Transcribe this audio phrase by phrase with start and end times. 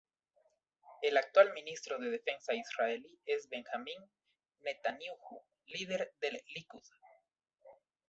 [1.03, 3.99] El actual Ministro de Defensa Israelí es Benjamín
[4.63, 6.81] Netanyahu, líder del Likud.